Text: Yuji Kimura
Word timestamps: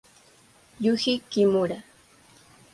Yuji 0.83 1.13
Kimura 1.29 1.77